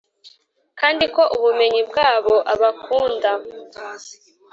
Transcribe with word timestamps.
kandi 0.79 1.05
ko 1.15 1.23
ubumenyi 1.35 1.81
bwabo 1.89 2.35
abakunda 2.53 3.31